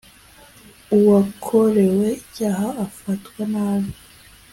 [0.95, 3.91] uwakorewe icyaha afatwa nabi